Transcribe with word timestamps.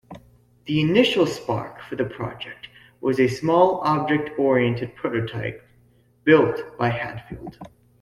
The 0.65 0.81
initial 0.81 1.27
spark 1.27 1.79
for 1.83 1.95
the 1.95 2.05
project 2.05 2.69
was 3.01 3.19
a 3.19 3.27
small 3.27 3.81
object-oriented 3.81 4.95
prototype 4.95 5.61
built 6.23 6.75
by 6.75 6.89
Hadfield. 6.89 7.55